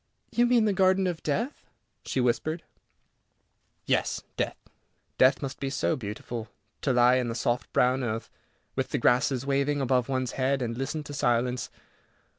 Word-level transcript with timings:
"You 0.31 0.47
mean 0.47 0.65
the 0.65 0.73
Garden 0.73 1.05
of 1.05 1.21
Death," 1.21 1.67
she 2.07 2.19
whispered. 2.19 2.63
"Yes, 3.85 4.23
death. 4.35 4.57
Death 5.19 5.43
must 5.43 5.59
be 5.59 5.69
so 5.69 5.95
beautiful. 5.95 6.47
To 6.81 6.91
lie 6.91 7.17
in 7.17 7.27
the 7.27 7.35
soft 7.35 7.71
brown 7.71 8.03
earth, 8.03 8.31
with 8.75 8.89
the 8.89 8.97
grasses 8.97 9.45
waving 9.45 9.79
above 9.79 10.09
one's 10.09 10.31
head, 10.31 10.63
and 10.63 10.75
listen 10.75 11.03
to 11.03 11.13
silence. 11.13 11.69